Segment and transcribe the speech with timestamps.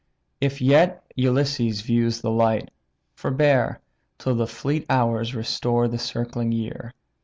[0.39, 2.69] If yet Ulysses views the light,
[3.13, 3.81] forbear,
[4.17, 6.95] Till the fleet hours restore the circling year.